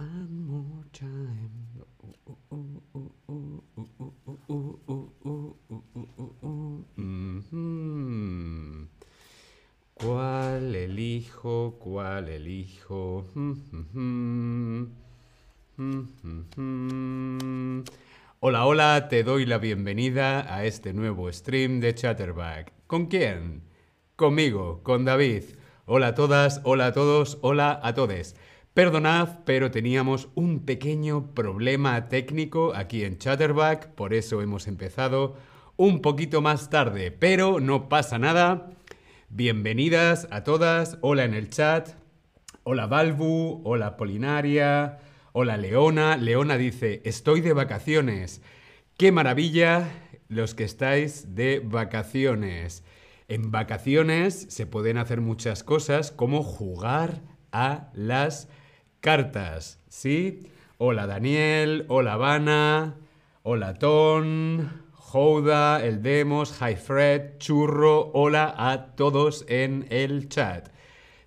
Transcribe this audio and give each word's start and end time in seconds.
One 0.00 0.30
more 0.46 0.88
time. 0.92 1.50
¿Cuál 9.92 10.74
elijo? 10.74 11.76
¿Cuál 11.78 12.30
elijo? 12.30 13.26
Hola, 18.40 18.64
hola, 18.64 19.08
te 19.10 19.22
doy 19.22 19.44
la 19.44 19.58
bienvenida 19.58 20.54
a 20.54 20.64
este 20.64 20.94
nuevo 20.94 21.30
stream 21.30 21.80
de 21.80 21.94
Chatterback. 21.94 22.72
¿Con 22.86 23.04
quién? 23.04 23.64
Conmigo, 24.16 24.80
con 24.82 25.04
David. 25.04 25.42
Hola 25.84 26.06
a 26.06 26.14
todas, 26.14 26.62
hola 26.64 26.86
a 26.86 26.92
todos, 26.92 27.36
hola 27.42 27.78
a 27.82 27.92
todes. 27.92 28.34
Perdonad, 28.72 29.40
pero 29.44 29.72
teníamos 29.72 30.28
un 30.36 30.60
pequeño 30.60 31.34
problema 31.34 32.08
técnico 32.08 32.72
aquí 32.72 33.02
en 33.02 33.18
Chatterback, 33.18 33.88
por 33.96 34.14
eso 34.14 34.42
hemos 34.42 34.68
empezado 34.68 35.34
un 35.76 36.00
poquito 36.00 36.40
más 36.40 36.70
tarde, 36.70 37.10
pero 37.10 37.58
no 37.58 37.88
pasa 37.88 38.20
nada. 38.20 38.70
Bienvenidas 39.28 40.28
a 40.30 40.44
todas, 40.44 40.98
hola 41.00 41.24
en 41.24 41.34
el 41.34 41.50
chat, 41.50 41.96
hola 42.62 42.86
Balbu, 42.86 43.60
hola 43.64 43.96
Polinaria, 43.96 45.00
hola 45.32 45.56
Leona. 45.56 46.16
Leona 46.16 46.56
dice, 46.56 47.02
estoy 47.04 47.40
de 47.40 47.52
vacaciones. 47.52 48.40
¡Qué 48.96 49.10
maravilla 49.10 49.88
los 50.28 50.54
que 50.54 50.62
estáis 50.62 51.34
de 51.34 51.58
vacaciones! 51.58 52.84
En 53.26 53.50
vacaciones 53.50 54.46
se 54.48 54.66
pueden 54.66 54.96
hacer 54.96 55.20
muchas 55.20 55.64
cosas 55.64 56.12
como 56.12 56.44
jugar 56.44 57.20
a 57.50 57.90
las 57.94 58.48
cartas, 59.00 59.78
¿sí? 59.88 60.46
Hola 60.76 61.06
Daniel, 61.06 61.86
hola 61.88 62.16
Vana, 62.16 62.96
hola 63.42 63.74
Ton, 63.74 64.82
Jouda, 64.92 65.82
el 65.84 66.02
Demos, 66.02 66.60
Hi 66.60 66.76
Fred, 66.76 67.38
Churro, 67.38 68.10
hola 68.12 68.54
a 68.56 68.94
todos 68.96 69.44
en 69.48 69.86
el 69.90 70.28
chat. 70.28 70.68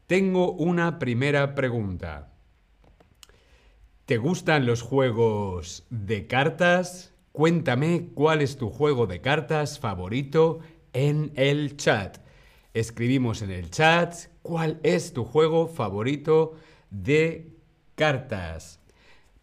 Tengo 0.05 0.51
una 0.51 0.99
primera 0.99 1.55
pregunta. 1.55 2.31
¿Te 4.05 4.17
gustan 4.17 4.65
los 4.65 4.81
juegos 4.81 5.85
de 5.89 6.27
cartas? 6.27 7.13
Cuéntame 7.31 8.09
cuál 8.13 8.41
es 8.41 8.57
tu 8.57 8.69
juego 8.69 9.07
de 9.07 9.21
cartas 9.21 9.79
favorito 9.79 10.59
en 10.93 11.31
el 11.35 11.75
chat. 11.77 12.19
Escribimos 12.75 13.41
en 13.41 13.49
el 13.49 13.71
chat 13.71 14.13
cuál 14.43 14.79
es 14.83 15.13
tu 15.13 15.25
juego 15.25 15.67
favorito 15.67 16.53
de 16.91 17.52
cartas. 17.95 18.79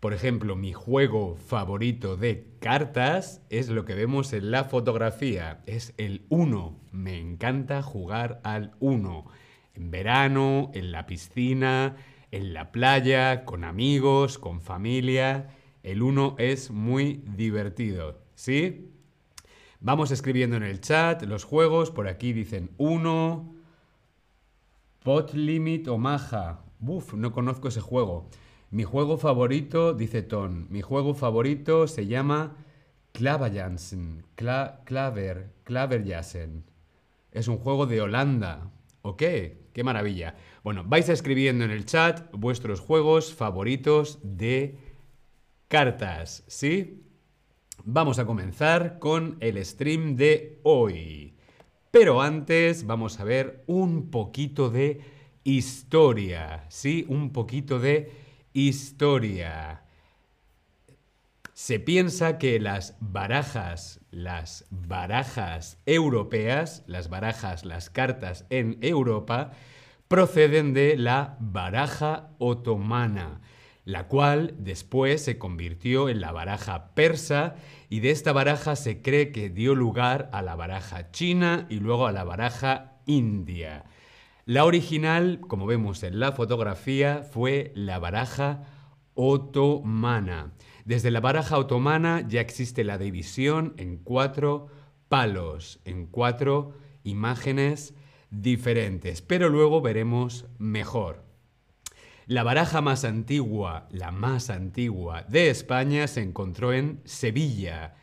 Por 0.01 0.15
ejemplo, 0.15 0.57
mi 0.57 0.73
juego 0.73 1.37
favorito 1.37 2.17
de 2.17 2.47
cartas 2.59 3.43
es 3.51 3.69
lo 3.69 3.85
que 3.85 3.95
vemos 3.95 4.33
en 4.33 4.51
la 4.51 4.65
fotografía. 4.65 5.61
Es 5.67 5.93
el 5.99 6.25
1. 6.31 6.81
Me 6.91 7.19
encanta 7.19 7.83
jugar 7.83 8.41
al 8.43 8.73
1. 8.81 9.27
En 9.75 9.91
verano, 9.91 10.71
en 10.73 10.91
la 10.91 11.07
piscina, 11.07 11.97
en 12.31 12.55
la 12.55 12.73
playa, 12.73 13.45
con 13.45 13.63
amigos, 13.63 14.39
con 14.39 14.63
familia. 14.63 15.49
El 15.83 16.01
1 16.01 16.37
es 16.39 16.71
muy 16.71 17.23
divertido. 17.37 18.23
¿Sí? 18.35 18.91
Vamos 19.81 20.11
escribiendo 20.13 20.57
en 20.57 20.63
el 20.63 20.81
chat 20.81 21.23
los 21.25 21.45
juegos. 21.45 21.91
Por 21.91 22.09
aquí 22.09 22.33
dicen 22.33 22.71
1. 22.79 23.55
Pot 25.03 25.35
Limit 25.35 25.89
o 25.89 25.99
Maja. 26.81 26.93
Uf, 26.93 27.15
no 27.15 27.33
conozco 27.33 27.69
ese 27.69 27.81
juego. 27.81 28.29
Mi 28.71 28.85
juego 28.85 29.19
favorito, 29.19 29.95
dice 29.95 30.23
Ton, 30.23 30.67
mi 30.71 30.81
juego 30.81 31.15
favorito 31.15 31.89
se 31.89 32.07
llama 32.07 32.57
Klaverjansen. 33.13 34.25
Cla 34.35 34.83
Klaver. 34.85 35.53
Es 37.33 37.49
un 37.49 37.59
juego 37.59 37.87
de 37.87 38.01
Holanda. 38.01 38.71
¿Ok? 39.03 39.23
¡Qué 39.73 39.85
maravilla! 39.85 40.35
Bueno, 40.63 40.85
vais 40.85 41.09
escribiendo 41.09 41.65
en 41.65 41.71
el 41.71 41.87
chat 41.87 42.31
vuestros 42.33 42.81
juegos 42.81 43.33
favoritos 43.33 44.19
de 44.23 44.77
cartas, 45.69 46.45
¿sí? 46.49 47.05
Vamos 47.85 48.19
a 48.19 48.27
comenzar 48.27 48.99
con 48.99 49.39
el 49.41 49.65
stream 49.65 50.17
de 50.17 50.61
hoy. 50.65 51.35
Pero 51.91 52.21
antes 52.21 52.87
vamos 52.87 53.21
a 53.21 53.25
ver 53.25 53.65
un 53.67 54.11
poquito 54.11 54.71
de 54.71 55.01
historia, 55.45 56.65
¿sí? 56.69 57.05
Un 57.09 57.33
poquito 57.33 57.79
de 57.79 58.13
historia. 58.53 59.83
Se 61.53 61.79
piensa 61.79 62.39
que 62.39 62.59
las 62.59 62.97
barajas, 63.01 64.01
las 64.11 64.65
barajas 64.71 65.79
europeas, 65.85 66.83
las 66.87 67.11
barajas, 67.11 67.65
las 67.65 67.91
cartas 67.91 68.47
en 68.49 68.79
Europa, 68.81 69.53
proceden 70.09 70.73
de 70.73 70.97
la 70.97 71.37
baraja 71.39 72.31
otomana, 72.39 73.43
la 73.85 74.09
cual 74.09 74.55
después 74.59 75.23
se 75.23 75.39
convirtió 75.39 76.09
en 76.09 76.21
la 76.21 76.33
baraja 76.33 76.95
persa 76.95 77.57
y 77.89 78.01
de 78.01 78.11
esta 78.11 78.33
baraja 78.33 78.75
se 78.75 79.03
cree 79.03 79.31
que 79.31 79.51
dio 79.51 79.75
lugar 79.75 80.31
a 80.33 80.43
la 80.43 80.57
baraja 80.57 81.11
china 81.11 81.67
y 81.69 81.81
luego 81.81 82.07
a 82.07 82.13
la 82.13 82.25
baraja 82.25 83.01
india. 83.07 83.85
La 84.51 84.65
original, 84.65 85.39
como 85.39 85.65
vemos 85.65 86.03
en 86.03 86.19
la 86.19 86.33
fotografía, 86.33 87.23
fue 87.23 87.71
la 87.77 88.01
baraja 88.01 88.65
otomana. 89.15 90.55
Desde 90.85 91.13
la 91.13 91.21
baraja 91.21 91.57
otomana 91.57 92.27
ya 92.27 92.41
existe 92.41 92.83
la 92.83 92.99
división 92.99 93.75
en 93.77 93.99
cuatro 93.99 94.67
palos, 95.09 95.79
en 95.85 96.07
cuatro 96.07 96.73
imágenes 97.05 97.95
diferentes, 98.33 99.23
pero 99.23 99.51
luego 99.51 99.83
veremos 99.83 100.47
mejor. 100.59 101.23
La 102.27 102.43
baraja 102.43 102.81
más 102.81 103.05
antigua, 103.05 103.87
la 103.93 104.11
más 104.11 104.51
antigua 104.51 105.23
de 105.29 105.49
España 105.49 106.09
se 106.09 106.23
encontró 106.23 106.73
en 106.73 107.03
Sevilla 107.05 107.95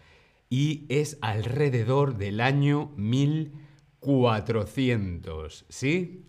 y 0.49 0.85
es 0.87 1.17
alrededor 1.19 2.15
del 2.15 2.39
año 2.39 2.93
1400, 2.95 5.65
¿sí? 5.67 6.23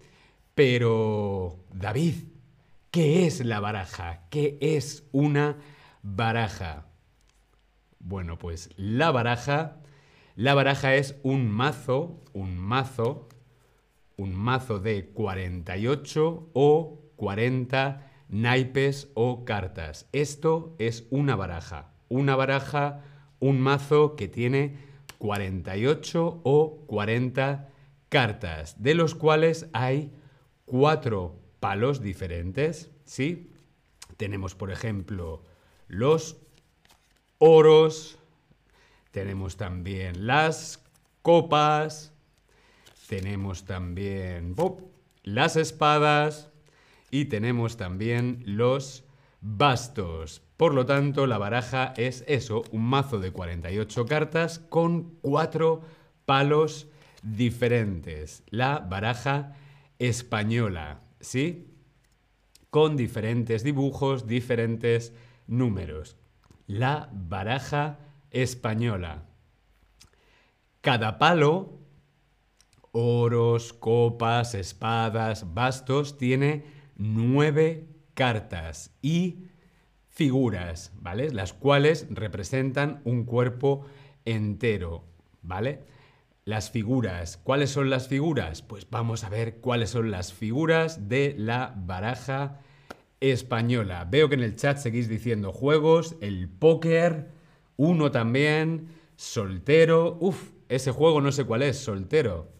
Pero, 0.59 1.57
David, 1.73 2.15
¿qué 2.91 3.29
es 3.29 3.45
la 3.45 3.61
baraja? 3.61 4.23
¿Qué 4.29 4.59
es 4.61 5.07
una 5.13 5.59
baraja? 6.03 6.89
Bueno, 8.01 8.39
pues 8.39 8.71
la 8.77 9.13
baraja, 9.13 9.77
la 10.35 10.55
baraja 10.55 10.97
es 10.97 11.15
un 11.23 11.49
mazo, 11.49 12.25
un 12.33 12.59
mazo, 12.59 13.29
un 14.17 14.35
mazo 14.35 14.81
de 14.81 15.11
48 15.11 16.51
o 16.55 17.03
40 17.15 18.11
naipes 18.29 19.13
o 19.15 19.45
cartas. 19.45 20.09
Esto 20.11 20.75
es 20.81 21.07
una 21.11 21.37
baraja. 21.37 21.93
Una 22.09 22.35
baraja, 22.35 23.05
un 23.39 23.61
mazo 23.61 24.17
que 24.17 24.27
tiene 24.27 24.77
48 25.19 26.41
o 26.43 26.83
40 26.89 27.69
cartas, 28.09 28.83
de 28.83 28.97
los 28.97 29.15
cuales 29.15 29.69
hay 29.73 30.11
cuatro 30.69 31.37
palos 31.61 32.01
diferentes, 32.01 32.91
¿sí? 33.05 33.51
Tenemos, 34.17 34.55
por 34.55 34.71
ejemplo, 34.71 35.43
los 35.89 36.37
oros, 37.39 38.19
tenemos 39.11 39.57
también 39.57 40.27
las 40.27 40.85
copas, 41.23 42.13
tenemos 43.09 43.65
también 43.65 44.55
las 45.25 45.57
espadas 45.57 46.51
y 47.11 47.27
tenemos 47.27 47.77
también 47.77 48.43
los 48.45 49.05
bastos. 49.41 50.43
Por 50.57 50.75
lo 50.75 50.85
tanto, 50.87 51.27
la 51.27 51.39
baraja 51.39 51.95
es 51.97 52.25
eso, 52.27 52.65
un 52.73 52.85
mazo 52.85 53.19
de 53.21 53.33
48 53.33 54.07
cartas 54.07 54.59
con 54.59 55.15
cuatro 55.23 55.83
palos 56.27 56.89
diferentes. 57.23 58.43
La 58.51 58.81
baraja 58.81 59.57
española, 59.99 61.01
¿sí? 61.21 61.75
Con 62.71 62.97
diferentes 62.97 63.65
dibujos, 63.65 64.27
diferentes 64.27 65.13
números. 65.47 66.17
La 66.67 67.09
baraja 67.13 67.99
española. 68.31 69.25
Cada 70.81 71.19
palo, 71.19 71.81
oros, 72.93 73.73
copas, 73.73 74.55
espadas, 74.55 75.55
bastos, 75.55 76.19
tiene 76.19 76.65
nueve 76.97 77.89
cartas 78.15 78.97
y 79.03 79.49
figuras, 80.09 80.93
¿vale? 80.97 81.31
Las 81.31 81.53
cuales 81.53 82.07
representan 82.11 83.01
un 83.05 83.25
cuerpo 83.25 83.87
entero, 84.25 85.05
¿vale? 85.43 85.85
Las 86.49 86.71
figuras. 86.71 87.37
¿Cuáles 87.37 87.69
son 87.69 87.91
las 87.91 88.09
figuras? 88.09 88.63
Pues 88.63 88.89
vamos 88.89 89.23
a 89.23 89.29
ver 89.29 89.57
cuáles 89.57 89.91
son 89.91 90.11
las 90.11 90.33
figuras 90.33 91.07
de 91.07 91.35
la 91.37 91.75
baraja 91.77 92.61
española. 93.21 94.07
Veo 94.11 94.31
que 94.31 94.37
en 94.37 94.43
el 94.43 94.57
chat 94.57 94.79
seguís 94.79 95.11
diciendo 95.11 95.53
juegos, 95.53 96.17
el 96.23 96.49
póker, 96.49 97.33
uno 97.77 98.11
también, 98.11 98.89
soltero. 99.15 100.17
Uf, 100.23 100.53
ese 100.71 100.91
juego 100.91 101.21
no 101.21 101.33
sé 101.33 101.45
cuál 101.45 101.61
es, 101.61 101.81
soltero. 101.81 102.51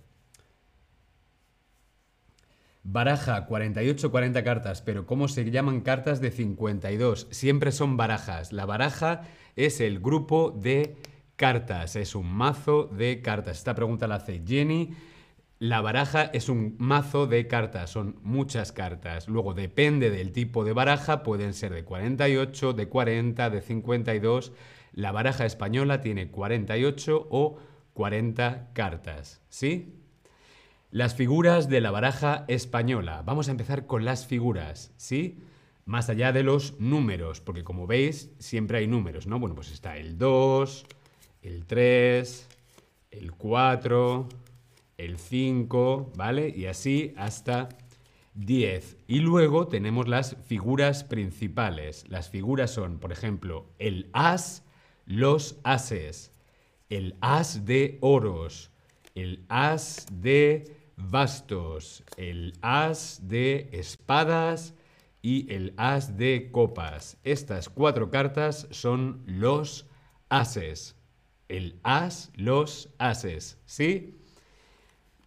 Baraja, 2.83 3.47
48, 3.47 4.11
40 4.11 4.45
cartas, 4.45 4.83
pero 4.83 5.07
¿cómo 5.07 5.29
se 5.29 5.51
llaman 5.51 5.81
cartas 5.81 6.21
de 6.21 6.31
52? 6.31 7.29
Siempre 7.31 7.73
son 7.73 7.97
barajas. 7.97 8.53
La 8.53 8.67
baraja 8.67 9.23
es 9.57 9.81
el 9.81 9.99
grupo 9.99 10.51
de 10.51 10.95
cartas, 11.39 11.95
es 11.95 12.17
un 12.17 12.31
mazo 12.31 12.85
de 12.85 13.23
cartas. 13.23 13.59
Esta 13.59 13.75
pregunta 13.75 14.09
la 14.09 14.17
hace 14.17 14.43
Jenny. 14.45 14.91
La 15.61 15.81
baraja 15.81 16.25
es 16.25 16.49
un 16.49 16.75
mazo 16.79 17.27
de 17.27 17.47
cartas, 17.47 17.91
son 17.91 18.19
muchas 18.23 18.73
cartas. 18.73 19.29
Luego 19.29 19.55
depende 19.55 20.11
del 20.11 20.33
tipo 20.33 20.65
de 20.65 20.73
baraja, 20.73 21.23
pueden 21.23 21.55
ser 21.55 21.73
de 21.73 21.85
48, 21.85 22.73
de 22.73 22.89
40, 22.89 23.51
de 23.51 23.61
52. 23.61 24.53
La 24.93 25.13
baraja 25.13 25.47
española 25.47 26.01
tiene 26.01 26.31
48 26.31 27.29
o 27.31 27.59
40 27.95 28.71
cartas, 28.73 29.41
¿sí? 29.49 29.95
Las 30.91 31.15
figuras 31.15 31.69
de 31.69 31.81
la 31.81 31.93
baraja 31.93 32.47
española. 32.49 33.23
Vamos 33.25 33.47
a 33.47 33.53
empezar 33.53 33.87
con 33.87 34.05
las 34.05 34.27
figuras, 34.27 34.93
¿sí? 34.97 35.39
Más 35.85 36.09
allá 36.09 36.33
de 36.33 36.43
los 36.43 36.81
números, 36.81 37.41
porque 37.41 37.63
como 37.63 37.87
veis, 37.87 38.33
siempre 38.39 38.79
hay 38.79 38.89
números, 38.89 39.29
¿no? 39.29 39.39
Bueno, 39.39 39.55
pues 39.55 39.71
está 39.71 39.97
el 39.97 40.19
2, 40.19 40.87
el 41.49 41.65
3, 41.65 42.47
el 43.11 43.33
4, 43.33 44.29
el 44.99 45.19
5, 45.19 46.13
¿vale? 46.15 46.51
Y 46.55 46.67
así 46.67 47.15
hasta 47.17 47.71
10. 48.35 48.99
Y 49.07 49.21
luego 49.21 49.67
tenemos 49.67 50.09
las 50.09 50.37
figuras 50.45 51.05
principales. 51.05 52.05
Las 52.09 52.29
figuras 52.29 52.71
son, 52.71 52.99
por 52.99 53.13
ejemplo, 53.13 53.65
el 53.79 54.11
as, 54.13 54.63
los 55.07 55.59
ases, 55.65 56.33
el 56.91 57.17
as 57.23 57.65
de 57.65 57.97
oros, 58.03 58.71
el 59.15 59.43
as 59.49 60.07
de 60.13 60.77
bastos, 60.97 62.05
el 62.19 62.53
as 62.61 63.27
de 63.27 63.71
espadas 63.73 64.75
y 65.23 65.51
el 65.51 65.73
as 65.79 66.19
de 66.19 66.51
copas. 66.53 67.17
Estas 67.25 67.71
cuatro 67.71 68.11
cartas 68.11 68.69
son 68.71 69.23
los 69.25 69.87
ases. 70.29 70.98
El 71.49 71.81
as, 71.83 72.31
los 72.35 72.91
ases, 72.99 73.59
¿sí? 73.67 74.19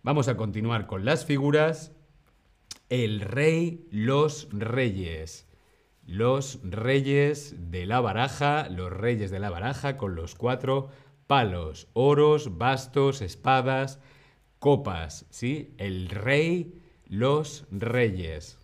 Vamos 0.04 0.28
a 0.28 0.38
continuar 0.38 0.88
con 0.88 1.06
las 1.06 1.26
figuras. 1.26 1.92
El 2.90 3.22
rey, 3.22 3.88
los 3.92 4.48
reyes. 4.52 5.48
Los 6.06 6.60
reyes 6.64 7.56
de 7.72 7.86
la 7.86 8.02
baraja, 8.02 8.68
los 8.70 8.92
reyes 8.92 9.32
de 9.32 9.40
la 9.40 9.50
baraja 9.50 9.98
con 9.98 10.16
los 10.16 10.36
cuatro 10.36 10.90
palos, 11.28 11.88
oros, 11.94 12.58
bastos, 12.58 13.22
espadas, 13.22 14.00
copas, 14.60 15.26
¿sí? 15.30 15.74
El 15.78 16.10
rey, 16.10 16.82
los 17.06 17.66
reyes. 17.72 18.60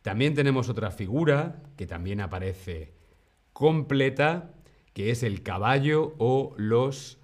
También 0.00 0.34
tenemos 0.34 0.68
otra 0.68 0.90
figura 0.90 1.62
que 1.76 1.86
también 1.86 2.20
aparece 2.20 2.94
completa, 3.52 4.54
que 4.94 5.10
es 5.10 5.22
el 5.22 5.42
caballo 5.42 6.14
o 6.18 6.54
los 6.56 7.18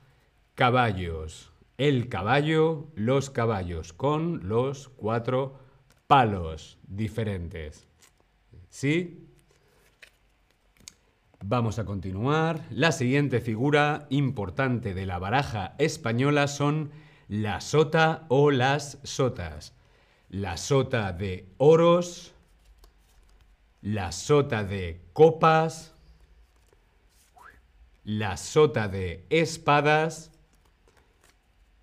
caballos. 0.55 1.53
El 1.77 2.09
caballo, 2.09 2.89
los 2.95 3.31
caballos, 3.31 3.93
con 3.93 4.49
los 4.49 4.89
cuatro 4.89 5.59
palos 6.07 6.79
diferentes. 6.89 7.87
¿Sí? 8.69 9.29
Vamos 11.45 11.79
a 11.79 11.85
continuar. 11.85 12.61
La 12.71 12.91
siguiente 12.91 13.41
figura 13.41 14.07
importante 14.11 14.93
de 14.93 15.07
la 15.07 15.19
baraja 15.19 15.75
española 15.79 16.49
son 16.49 16.91
la 17.29 17.61
sota 17.61 18.25
o 18.29 18.51
las 18.51 18.99
sotas. 19.05 19.75
La 20.31 20.57
sota 20.57 21.13
de 21.13 21.47
oros, 21.59 22.35
la 23.83 24.11
sota 24.11 24.65
de 24.65 25.01
copas, 25.13 25.95
la 28.09 28.39
sota 28.39 28.89
de 28.89 29.27
espadas 29.29 30.33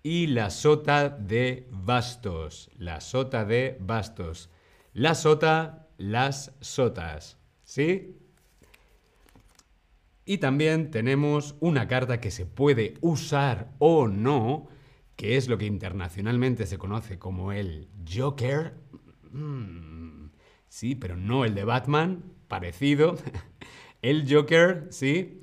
y 0.02 0.26
la 0.26 0.50
sota 0.50 1.08
de 1.08 1.68
bastos. 1.70 2.68
La 2.76 3.00
sota 3.00 3.44
de 3.44 3.76
bastos. 3.78 4.50
La 4.92 5.14
sota, 5.14 5.86
las 5.98 6.52
sotas. 6.60 7.38
¿Sí? 7.62 8.16
Y 10.24 10.38
también 10.38 10.90
tenemos 10.90 11.54
una 11.60 11.86
carta 11.86 12.20
que 12.20 12.32
se 12.32 12.44
puede 12.44 12.94
usar 13.02 13.70
o 13.78 14.08
no 14.08 14.66
que 15.14 15.36
es 15.36 15.46
lo 15.46 15.58
que 15.58 15.66
internacionalmente 15.66 16.66
se 16.66 16.76
conoce 16.76 17.20
como 17.20 17.52
el 17.52 17.88
Joker. 18.12 18.74
Mm, 19.30 20.30
sí, 20.68 20.96
pero 20.96 21.16
no 21.16 21.44
el 21.44 21.54
de 21.54 21.62
Batman, 21.62 22.24
parecido. 22.48 23.14
el 24.02 24.26
Joker, 24.28 24.88
sí. 24.90 25.38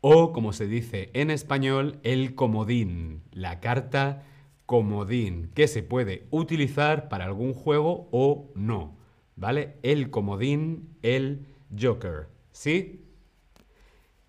O, 0.00 0.32
como 0.32 0.52
se 0.52 0.66
dice 0.66 1.10
en 1.12 1.30
español, 1.30 1.98
el 2.02 2.34
comodín, 2.34 3.22
la 3.32 3.60
carta 3.60 4.24
comodín, 4.64 5.50
que 5.54 5.66
se 5.66 5.82
puede 5.82 6.26
utilizar 6.30 7.08
para 7.08 7.24
algún 7.24 7.52
juego 7.52 8.08
o 8.12 8.52
no. 8.54 8.96
¿Vale? 9.34 9.76
El 9.82 10.10
comodín, 10.10 10.96
el 11.02 11.46
Joker. 11.76 12.28
¿Sí? 12.52 13.04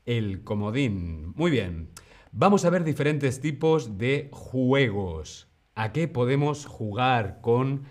El 0.05 0.43
comodín. 0.43 1.33
Muy 1.35 1.51
bien. 1.51 1.89
Vamos 2.31 2.63
a 2.65 2.69
ver 2.69 2.83
diferentes 2.83 3.41
tipos 3.41 3.97
de 3.97 4.29
juegos. 4.31 5.47
¿A 5.75 5.91
qué 5.91 6.07
podemos 6.07 6.65
jugar 6.65 7.41
con 7.41 7.83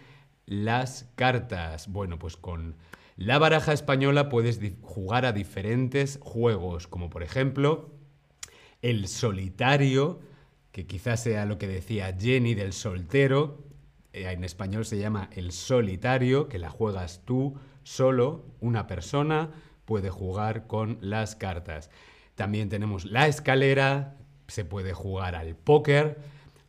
las 0.47 1.13
cartas? 1.17 1.89
Bueno, 1.89 2.19
pues 2.19 2.37
con 2.37 2.77
la 3.19 3.41
baraja 3.41 3.73
española 3.73 4.29
puedes 4.29 4.61
jugar 4.81 5.27
a 5.27 5.33
diferentes 5.33 6.21
juegos, 6.23 6.87
como 6.87 7.11
por 7.11 7.25
ejemplo 7.25 7.91
el 8.81 9.09
solitario, 9.09 10.21
que 10.71 10.87
quizás 10.87 11.25
sea 11.25 11.45
lo 11.45 11.59
que 11.59 11.67
decía 11.67 12.17
Jenny 12.17 12.55
del 12.55 12.73
soltero. 12.73 13.59
Eh, 14.13 14.31
en 14.31 14.45
español 14.45 14.87
se 14.87 14.99
llama 14.99 15.31
el 15.33 15.51
solitario, 15.51 16.49
que 16.49 16.61
la 16.61 16.71
juegas 16.71 17.23
tú 17.25 17.59
solo, 17.83 18.45
una 18.61 18.87
persona 18.87 19.51
puede 19.85 20.11
jugar 20.11 20.69
con 20.69 20.99
las 21.01 21.35
cartas. 21.35 21.91
También 22.37 22.69
tenemos 22.69 23.05
la 23.05 23.27
escalera, 23.27 24.17
se 24.47 24.65
puede 24.65 24.93
jugar 24.93 25.35
al 25.35 25.57
póker 25.57 26.21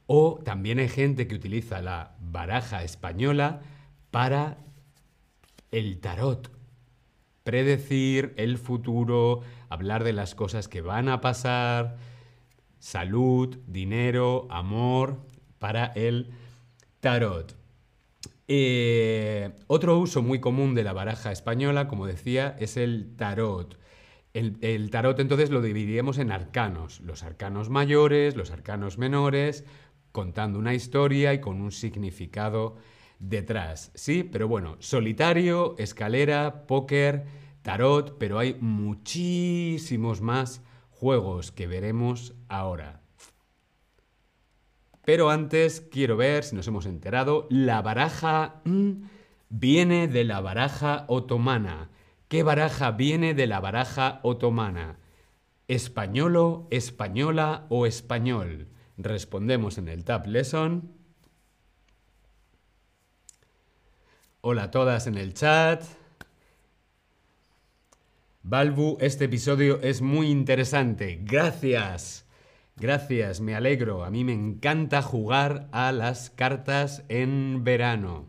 o 0.07 0.39
también 0.43 0.79
hay 0.79 0.89
gente 0.89 1.27
que 1.27 1.35
utiliza 1.35 1.83
la 1.83 2.15
baraja 2.19 2.83
española 2.83 3.61
para 4.09 4.57
el 5.71 5.99
tarot. 5.99 6.51
Predecir 7.43 8.33
el 8.37 8.57
futuro, 8.57 9.41
hablar 9.69 10.03
de 10.03 10.13
las 10.13 10.35
cosas 10.35 10.67
que 10.67 10.81
van 10.81 11.09
a 11.09 11.21
pasar, 11.21 11.97
salud, 12.79 13.57
dinero, 13.67 14.47
amor, 14.49 15.17
para 15.57 15.85
el 15.87 16.31
tarot. 16.99 17.55
Eh, 18.47 19.51
otro 19.67 19.99
uso 19.99 20.23
muy 20.23 20.39
común 20.39 20.73
de 20.73 20.83
la 20.83 20.93
baraja 20.93 21.31
española, 21.31 21.87
como 21.87 22.07
decía, 22.07 22.55
es 22.59 22.77
el 22.77 23.15
tarot. 23.15 23.77
El, 24.33 24.89
tarot 24.89 25.19
entonces 25.19 25.49
lo 25.49 25.61
dividiríamos 25.61 26.17
en 26.17 26.31
arcanos, 26.31 26.99
los 27.01 27.23
arcanos 27.23 27.69
mayores, 27.69 28.35
los 28.35 28.51
arcanos 28.51 28.97
menores, 28.97 29.65
contando 30.11 30.59
una 30.59 30.73
historia 30.73 31.33
y 31.33 31.41
con 31.41 31.61
un 31.61 31.71
significado 31.71 32.77
detrás. 33.19 33.91
Sí, 33.93 34.23
pero 34.23 34.47
bueno, 34.47 34.77
solitario, 34.79 35.75
escalera, 35.77 36.65
póker, 36.65 37.25
tarot, 37.61 38.17
pero 38.17 38.39
hay 38.39 38.57
muchísimos 38.59 40.21
más 40.21 40.63
juegos 40.89 41.51
que 41.51 41.67
veremos 41.67 42.33
ahora. 42.47 43.03
Pero 45.05 45.29
antes 45.29 45.81
quiero 45.81 46.17
ver 46.17 46.43
si 46.43 46.55
nos 46.55 46.67
hemos 46.67 46.85
enterado, 46.85 47.47
la 47.49 47.81
baraja 47.81 48.61
mm, 48.65 49.03
viene 49.49 50.07
de 50.07 50.23
la 50.23 50.39
baraja 50.41 51.05
otomana. 51.07 51.89
¿Qué 52.27 52.43
baraja 52.43 52.91
viene 52.91 53.33
de 53.33 53.47
la 53.47 53.59
baraja 53.59 54.19
otomana? 54.23 54.99
¿Españolo, 55.67 56.67
española 56.69 57.65
o 57.69 57.85
español? 57.87 58.67
Respondemos 58.97 59.77
en 59.79 59.87
el 59.87 60.03
Tab 60.03 60.27
Lesson. 60.27 60.98
Hola 64.41 64.63
a 64.63 64.71
todas 64.71 65.05
en 65.05 65.17
el 65.17 65.33
chat. 65.33 65.83
Balbu, 68.41 68.97
este 69.01 69.25
episodio 69.25 69.81
es 69.81 70.01
muy 70.01 70.29
interesante. 70.29 71.19
Gracias. 71.23 72.25
Gracias, 72.77 73.41
me 73.41 73.53
alegro. 73.53 74.05
A 74.05 74.09
mí 74.09 74.23
me 74.23 74.31
encanta 74.31 75.01
jugar 75.01 75.67
a 75.73 75.91
las 75.91 76.29
cartas 76.29 77.03
en 77.09 77.65
verano. 77.65 78.27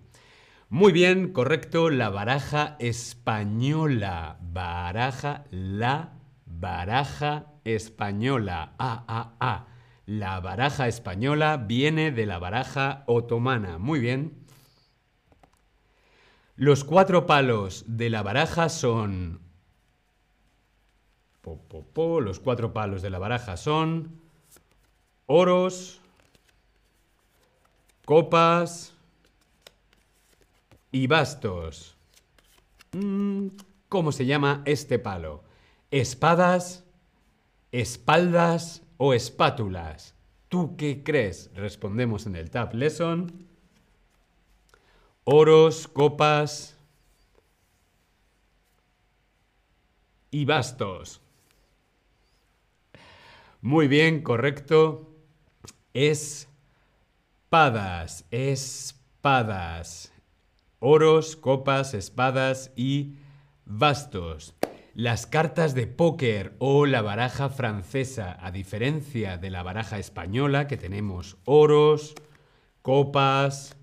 Muy 0.68 0.90
bien, 0.90 1.32
correcto, 1.32 1.90
la 1.90 2.08
baraja 2.08 2.74
española. 2.80 4.36
Baraja, 4.40 5.44
la 5.52 6.14
baraja 6.44 7.52
española. 7.62 8.74
Ah, 8.80 9.04
ah, 9.06 9.34
ah. 9.38 9.66
La 10.06 10.40
baraja 10.40 10.88
española 10.88 11.56
viene 11.56 12.10
de 12.10 12.26
la 12.26 12.40
baraja 12.40 13.04
otomana. 13.06 13.78
Muy 13.78 14.00
bien. 14.00 14.39
Los 16.60 16.84
cuatro 16.84 17.24
palos 17.24 17.84
de 17.86 18.10
la 18.10 18.22
baraja 18.22 18.68
son... 18.68 19.40
Los 21.42 22.38
cuatro 22.38 22.74
palos 22.74 23.00
de 23.00 23.08
la 23.08 23.18
baraja 23.18 23.56
son 23.56 24.20
oros, 25.24 26.02
copas 28.04 28.92
y 30.92 31.06
bastos. 31.06 31.96
Mm, 32.92 33.46
¿Cómo 33.88 34.12
se 34.12 34.26
llama 34.26 34.60
este 34.66 34.98
palo? 34.98 35.42
¿Espadas, 35.90 36.84
espaldas 37.72 38.82
o 38.98 39.14
espátulas? 39.14 40.14
¿Tú 40.50 40.76
qué 40.76 41.02
crees? 41.02 41.50
Respondemos 41.54 42.26
en 42.26 42.36
el 42.36 42.50
Tab 42.50 42.74
Lesson 42.74 43.48
oros, 45.24 45.88
copas 45.88 46.76
y 50.30 50.44
bastos. 50.44 51.20
Muy 53.62 53.88
bien, 53.88 54.22
correcto. 54.22 55.06
Espadas, 55.92 56.44
espadas. 58.30 60.12
Oros, 60.78 61.36
copas, 61.36 61.92
espadas 61.92 62.72
y 62.74 63.16
bastos. 63.66 64.54
Las 64.94 65.26
cartas 65.26 65.74
de 65.74 65.86
póker 65.86 66.54
o 66.58 66.86
la 66.86 67.02
baraja 67.02 67.50
francesa, 67.50 68.38
a 68.40 68.50
diferencia 68.50 69.36
de 69.36 69.50
la 69.50 69.62
baraja 69.62 69.98
española, 69.98 70.66
que 70.66 70.78
tenemos 70.78 71.36
oros, 71.44 72.14
copas, 72.82 73.76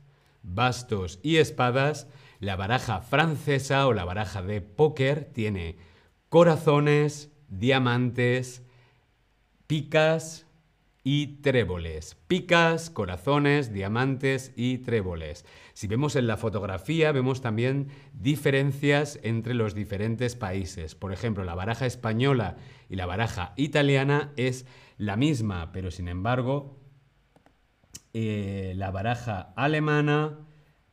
bastos 0.48 1.20
y 1.24 1.38
espadas, 1.38 2.08
la 2.40 2.56
baraja 2.56 3.02
francesa 3.02 3.88
o 3.88 3.94
la 3.94 4.06
baraja 4.06 4.42
de 4.42 4.62
póker 4.62 5.26
tiene 5.26 5.78
corazones, 6.30 7.32
diamantes, 7.50 8.64
picas 9.66 10.46
y 11.04 11.38
tréboles. 11.42 12.16
Picas, 12.28 12.90
corazones, 12.90 13.72
diamantes 13.72 14.52
y 14.58 14.80
tréboles. 14.80 15.46
Si 15.74 15.88
vemos 15.88 16.18
en 16.18 16.28
la 16.28 16.36
fotografía, 16.36 17.12
vemos 17.14 17.42
también 17.42 17.88
diferencias 18.14 19.18
entre 19.24 19.54
los 19.54 19.74
diferentes 19.74 20.36
países. 20.36 20.96
Por 20.96 21.14
ejemplo, 21.14 21.46
la 21.46 21.56
baraja 21.56 21.86
española 21.86 22.58
y 22.90 22.98
la 22.98 23.06
baraja 23.06 23.54
italiana 23.56 24.34
es 24.36 24.66
la 24.98 25.16
misma, 25.16 25.72
pero 25.72 25.92
sin 25.92 26.10
embargo 26.10 26.77
eh, 28.14 28.74
la 28.76 28.92
baraja 28.92 29.54
alemana 29.56 30.40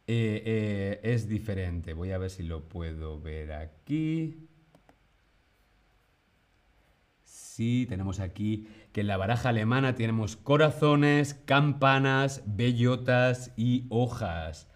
eh, 0.06 0.42
eh, 0.44 1.00
es 1.02 1.28
diferente. 1.28 1.92
Voy 1.94 2.12
a 2.12 2.18
ver 2.18 2.30
si 2.30 2.42
lo 2.42 2.68
puedo 2.68 3.20
ver 3.20 3.52
aquí. 3.52 4.48
Sí, 7.22 7.86
tenemos 7.88 8.20
aquí 8.20 8.68
que 8.92 9.02
en 9.02 9.06
la 9.06 9.16
baraja 9.16 9.50
alemana 9.50 9.94
tenemos 9.94 10.36
corazones, 10.36 11.34
campanas, 11.34 12.42
bellotas 12.46 13.52
y 13.56 13.86
hojas. 13.90 14.68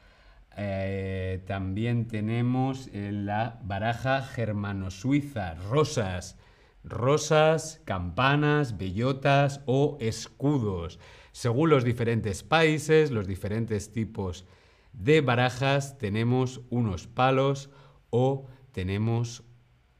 también 1.47 2.09
tenemos 2.09 2.89
en 2.93 3.27
la 3.27 3.61
baraja 3.63 4.23
germano-suiza 4.23 5.55
rosas, 5.71 6.39
rosas, 6.83 7.81
campanas, 7.85 8.77
bellotas 8.77 9.61
o 9.67 9.99
escudos. 10.01 10.99
Según 11.39 11.71
los 11.71 11.85
diferentes 11.85 12.43
países, 12.43 13.13
los 13.13 13.29
diferentes 13.29 13.93
tipos 13.93 14.45
de 14.93 15.21
barajas 15.21 15.97
tenemos 15.97 16.63
unos 16.69 17.07
palos 17.07 17.71
o 18.11 18.49
tenemos 18.73 19.45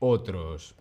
otros. 0.01 0.75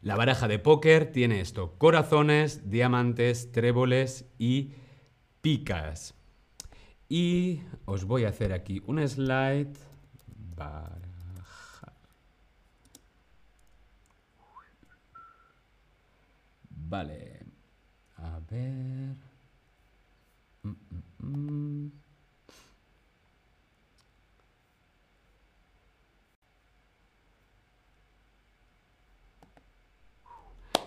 La 0.00 0.16
baraja 0.16 0.48
de 0.48 0.58
póker 0.58 1.12
tiene 1.12 1.42
esto, 1.42 1.76
corazones, 1.76 2.70
diamantes, 2.70 3.52
tréboles 3.52 4.24
y 4.38 4.72
picas. 5.42 6.14
Y 7.10 7.60
os 7.84 8.06
voy 8.06 8.24
a 8.24 8.30
hacer 8.30 8.54
aquí 8.54 8.82
un 8.86 9.06
slide. 9.06 9.74
Baraja. 10.56 11.92
Vale. 16.70 17.44
A 18.16 18.40
ver. 18.50 19.33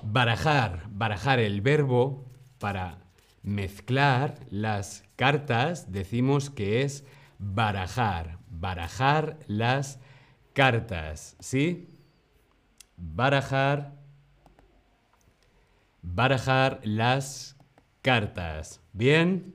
Barajar, 0.04 0.84
barajar 0.90 1.40
el 1.40 1.62
verbo 1.62 2.26
para 2.60 2.98
mezclar 3.44 4.40
las 4.50 5.04
cartas, 5.16 5.92
decimos 5.92 6.50
que 6.50 6.82
es 6.82 7.04
barajar, 7.40 8.40
barajar 8.50 9.38
las 9.48 10.00
cartas, 10.54 11.36
¿sí? 11.40 11.90
Barajar, 12.96 13.94
barajar 16.02 16.80
las 16.84 17.58
cartas. 18.02 18.82
Bien, 18.94 19.54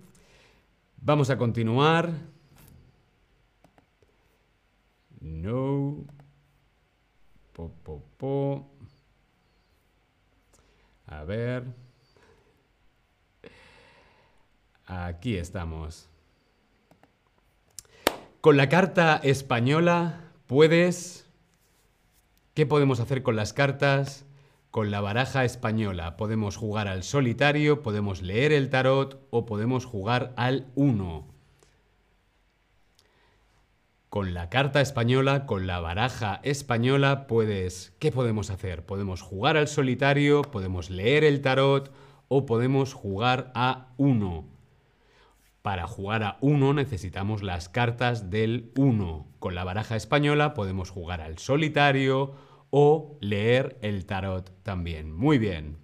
vamos 1.03 1.29
a 1.31 1.37
continuar. 1.37 2.13
No. 5.21 6.05
Po, 7.53 7.71
po, 7.83 8.03
po. 8.17 8.71
A 11.07 11.25
ver. 11.25 11.65
Aquí 14.87 15.37
estamos. 15.37 16.09
Con 18.41 18.57
la 18.57 18.69
carta 18.69 19.17
española 19.23 20.33
puedes... 20.47 21.29
¿Qué 22.55 22.67
podemos 22.67 23.01
hacer 23.01 23.23
con 23.23 23.37
las 23.37 23.53
cartas? 23.53 24.27
Con 24.73 24.91
la 24.91 25.03
baraja 25.03 25.45
española 25.45 26.17
podemos 26.17 26.57
jugar 26.57 26.89
al 26.89 27.03
solitario, 27.03 27.83
podemos 27.83 28.23
leer 28.23 28.53
el 28.53 28.71
tarot 28.71 29.21
o 29.29 29.45
podemos 29.45 29.85
jugar 29.85 30.33
al 30.35 30.67
1. 30.77 31.29
Con 34.09 34.33
la 34.33 34.49
carta 34.49 34.81
española, 34.81 35.45
con 35.45 35.67
la 35.67 35.79
baraja 35.81 36.41
española, 36.43 37.27
puedes... 37.27 37.93
¿Qué 37.99 38.13
podemos 38.13 38.49
hacer? 38.49 38.87
Podemos 38.87 39.21
jugar 39.21 39.59
al 39.59 39.69
solitario, 39.69 40.41
podemos 40.41 40.89
leer 40.89 41.23
el 41.25 41.43
tarot 41.43 41.93
o 42.29 42.47
podemos 42.47 42.95
jugar 42.95 43.53
a 43.55 43.89
1. 43.99 44.47
Para 45.61 45.87
jugar 45.87 46.23
a 46.23 46.39
1 46.41 46.73
necesitamos 46.73 47.43
las 47.43 47.69
cartas 47.69 48.31
del 48.31 48.73
1. 48.79 49.27
Con 49.39 49.55
la 49.55 49.65
baraja 49.65 49.97
española 49.97 50.55
podemos 50.55 50.89
jugar 50.89 51.21
al 51.21 51.37
solitario 51.37 52.33
o 52.75 53.19
leer 53.21 53.79
el 53.83 54.07
tarot 54.07 54.51
también. 54.63 55.13
Muy 55.13 55.37
bien. 55.37 55.77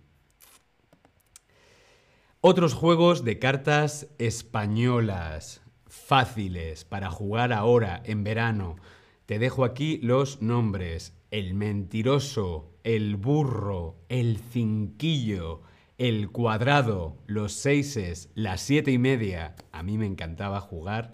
Otros 2.40 2.72
juegos 2.72 3.24
de 3.24 3.38
cartas 3.38 4.08
españolas 4.16 5.60
fáciles 5.86 6.86
para 6.86 7.10
jugar 7.10 7.52
ahora 7.52 8.02
en 8.06 8.24
verano. 8.24 8.76
Te 9.26 9.38
dejo 9.38 9.64
aquí 9.64 9.98
los 10.02 10.40
nombres. 10.40 11.14
El 11.30 11.52
mentiroso, 11.52 12.72
el 12.84 13.16
burro, 13.16 13.96
el 14.08 14.38
cinquillo, 14.38 15.60
el 15.98 16.30
cuadrado, 16.30 17.18
los 17.26 17.52
seises, 17.52 18.30
las 18.34 18.62
siete 18.62 18.92
y 18.92 18.98
media. 18.98 19.56
A 19.72 19.82
mí 19.82 19.98
me 19.98 20.06
encantaba 20.06 20.62
jugar 20.62 21.12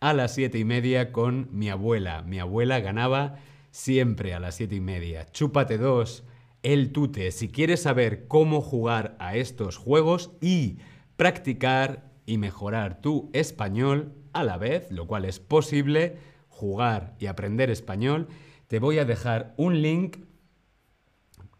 a 0.00 0.12
las 0.12 0.34
siete 0.34 0.58
y 0.58 0.64
media 0.64 1.12
con 1.12 1.48
mi 1.50 1.70
abuela. 1.70 2.20
Mi 2.20 2.40
abuela 2.40 2.80
ganaba 2.80 3.38
siempre 3.74 4.34
a 4.34 4.40
las 4.40 4.54
siete 4.54 4.76
y 4.76 4.80
media. 4.80 5.26
Chúpate 5.32 5.78
dos, 5.78 6.22
el 6.62 6.92
tute. 6.92 7.32
Si 7.32 7.48
quieres 7.48 7.82
saber 7.82 8.28
cómo 8.28 8.60
jugar 8.60 9.16
a 9.18 9.34
estos 9.34 9.78
juegos 9.78 10.30
y 10.40 10.78
practicar 11.16 12.12
y 12.24 12.38
mejorar 12.38 13.00
tu 13.00 13.30
español 13.32 14.14
a 14.32 14.44
la 14.44 14.58
vez, 14.58 14.92
lo 14.92 15.08
cual 15.08 15.24
es 15.24 15.40
posible, 15.40 16.18
jugar 16.48 17.16
y 17.18 17.26
aprender 17.26 17.68
español, 17.68 18.28
te 18.68 18.78
voy 18.78 19.00
a 19.00 19.04
dejar 19.04 19.54
un 19.56 19.82
link 19.82 20.18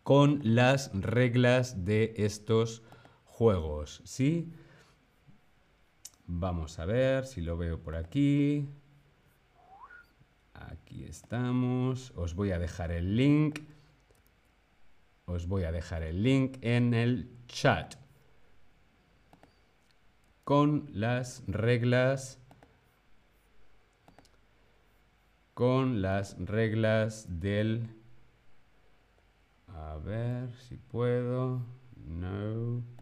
con 0.04 0.40
las 0.44 0.92
reglas 0.94 1.84
de 1.84 2.14
estos 2.18 2.84
juegos. 3.24 4.02
¿Sí? 4.04 4.52
Vamos 6.26 6.78
a 6.78 6.86
ver 6.86 7.26
si 7.26 7.40
lo 7.40 7.56
veo 7.56 7.82
por 7.82 7.96
aquí. 7.96 8.68
Aquí 10.54 11.04
estamos. 11.04 12.12
Os 12.16 12.34
voy 12.34 12.52
a 12.52 12.58
dejar 12.58 12.92
el 12.92 13.16
link. 13.16 13.60
Os 15.26 15.46
voy 15.46 15.64
a 15.64 15.72
dejar 15.72 16.02
el 16.02 16.22
link 16.22 16.58
en 16.62 16.94
el 16.94 17.30
chat. 17.46 17.96
Con 20.44 20.88
las 20.92 21.42
reglas. 21.46 22.38
Con 25.54 26.02
las 26.02 26.36
reglas 26.38 27.26
del... 27.40 27.88
A 29.68 29.96
ver 29.96 30.52
si 30.54 30.76
puedo. 30.76 31.62
No. 32.06 32.93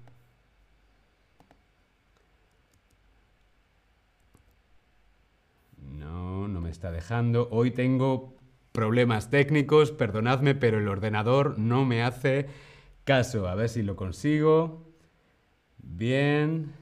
No, 5.92 6.48
no 6.48 6.60
me 6.60 6.70
está 6.70 6.90
dejando. 6.90 7.48
Hoy 7.50 7.70
tengo 7.70 8.34
problemas 8.72 9.30
técnicos, 9.30 9.92
perdonadme, 9.92 10.54
pero 10.54 10.78
el 10.78 10.88
ordenador 10.88 11.58
no 11.58 11.84
me 11.84 12.02
hace 12.02 12.46
caso. 13.04 13.48
A 13.48 13.54
ver 13.54 13.68
si 13.68 13.82
lo 13.82 13.96
consigo. 13.96 14.82
Bien. 15.78 16.72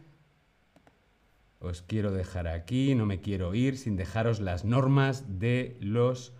Os 1.58 1.82
quiero 1.82 2.10
dejar 2.12 2.48
aquí, 2.48 2.94
no 2.94 3.04
me 3.04 3.20
quiero 3.20 3.54
ir 3.54 3.76
sin 3.76 3.96
dejaros 3.96 4.40
las 4.40 4.64
normas 4.64 5.38
de 5.38 5.76
los 5.80 6.32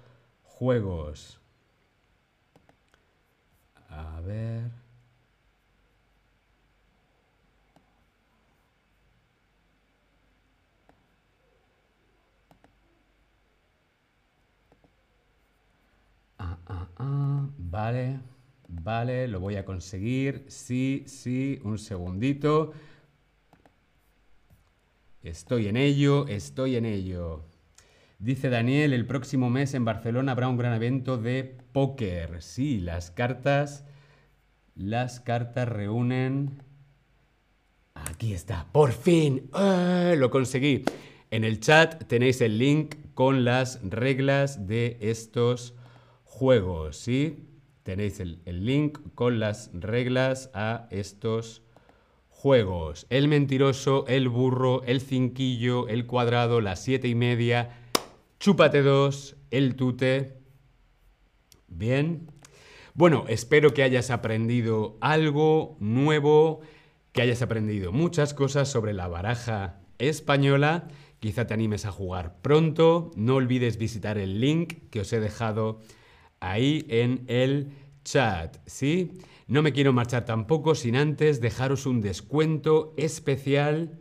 juegos. 0.43 1.41
A 3.91 4.21
ver. 4.21 4.71
Ah, 16.71 17.49
vale, 17.59 18.21
vale, 18.69 19.27
lo 19.29 19.41
voy 19.41 19.57
a 19.57 19.65
conseguir. 19.65 20.45
Sí, 20.49 21.05
sí, 21.07 21.61
un 21.65 21.79
segundito. 21.79 22.73
Estoy 25.23 25.67
en 25.67 25.77
ello, 25.77 26.27
estoy 26.29 26.77
en 26.77 26.87
ello. 26.87 27.45
Dice 28.19 28.51
Daniel, 28.51 28.93
el 28.93 29.07
próximo 29.07 29.51
mes 29.51 29.75
en 29.75 29.85
Barcelona 29.85 30.33
habrá 30.33 30.49
un 30.49 30.57
gran 30.57 30.75
evento 30.75 31.17
de 31.17 31.57
póker. 31.73 32.43
Sí, 32.43 32.81
las 32.81 33.11
cartas, 33.11 33.85
las 34.75 35.21
cartas 35.21 35.69
reúnen... 35.69 36.63
Aquí 37.95 38.33
está, 38.33 38.67
por 38.73 38.93
fin, 38.93 39.51
¡Ah! 39.53 40.15
lo 40.17 40.31
conseguí. 40.31 40.85
En 41.31 41.45
el 41.45 41.61
chat 41.61 42.05
tenéis 42.07 42.41
el 42.41 42.59
link 42.59 42.95
con 43.15 43.45
las 43.45 43.81
reglas 43.83 44.67
de 44.67 44.97
estos 45.01 45.75
juegos, 46.41 46.97
¿sí? 46.97 47.45
Tenéis 47.83 48.19
el, 48.19 48.41
link 48.65 48.99
con 49.15 49.41
las 49.41 49.71
reglas 49.75 50.51
a 50.55 50.89
estos 50.91 51.61
juegos. 52.31 53.07
El 53.11 53.29
mentiroso, 53.29 54.07
el 54.09 54.31
burro, 54.31 54.83
el 54.85 55.03
cinquillo, 55.03 55.87
el 55.89 56.07
cuadrado, 56.07 56.63
las 56.63 56.83
siete 56.83 57.09
y 57.09 57.15
media, 57.15 57.83
chúpate 58.39 58.81
dos, 58.81 59.37
el 59.51 59.77
tute. 59.77 60.39
Bien. 61.69 62.31
Bueno, 62.95 63.27
espero 63.29 63.75
que 63.75 63.83
hayas 63.83 64.09
aprendido 64.09 64.97
algo 65.03 65.77
nuevo, 65.79 66.63
que 67.13 67.21
hayas 67.21 67.43
aprendido 67.43 67.93
muchas 67.93 68.33
cosas 68.33 68.71
sobre 68.71 68.95
la 68.95 69.09
baraja 69.09 69.83
española. 69.99 70.89
Quizá 71.19 71.47
te 71.47 71.53
animes 71.53 71.85
a 71.85 71.93
jugar 71.93 72.41
pronto. 72.41 73.11
No 73.15 73.35
olvides 73.35 73.77
visitar 73.77 74.17
el 74.17 74.41
link 74.41 74.89
que 74.91 75.01
os 75.01 75.13
he 75.13 75.21
dejado 75.21 75.81
ahí 76.41 76.85
en 76.89 77.25
el 77.29 77.73
chat, 78.05 78.57
¿sí? 78.67 79.13
No 79.47 79.63
me 79.63 79.73
quiero 79.73 79.93
marchar 79.93 80.25
tampoco 80.25 80.75
sin 80.75 80.97
antes 80.97 81.41
dejaros 81.41 81.87
un 81.87 82.01
descuento 82.01 82.95
especial 82.97 83.99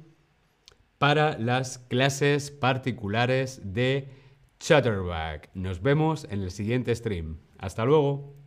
para 0.98 1.38
las 1.38 1.80
clases 1.80 2.52
particulares 2.52 3.62
de 3.64 4.10
Chatterback. 4.60 5.50
Nos 5.54 5.82
vemos 5.82 6.28
en 6.30 6.42
el 6.42 6.52
siguiente 6.52 6.94
stream. 6.94 7.40
Hasta 7.58 7.86
luego. 7.86 8.39